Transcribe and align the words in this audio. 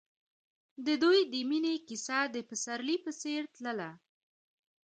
د 0.85 0.87
دوی 1.03 1.19
د 1.33 1.35
مینې 1.49 1.75
کیسه 1.87 2.19
د 2.35 2.37
پسرلی 2.49 2.97
په 3.05 3.11
څېر 3.21 3.41
تلله. 3.55 3.89